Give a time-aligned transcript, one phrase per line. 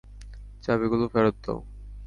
[0.63, 1.59] চাবিগুলো ফেরত দাও।